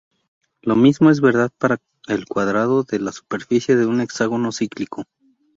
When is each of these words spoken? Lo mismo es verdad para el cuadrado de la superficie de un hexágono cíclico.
Lo 0.63 0.75
mismo 0.75 1.11
es 1.11 1.21
verdad 1.21 1.51
para 1.59 1.77
el 2.07 2.25
cuadrado 2.25 2.81
de 2.81 2.97
la 2.97 3.11
superficie 3.11 3.75
de 3.75 3.85
un 3.85 4.01
hexágono 4.01 4.51
cíclico. 4.51 5.03